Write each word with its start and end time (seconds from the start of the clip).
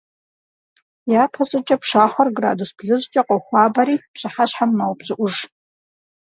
Япэщӏыкӏэ 1.23 1.75
пшахъуэр 1.81 2.29
градус 2.37 2.71
блыщӏкӏэ 2.77 3.21
къохуабэри, 3.27 3.95
пщыхьэщхьэм 4.13 4.71
мэупщӏыӏуж. 4.77 5.35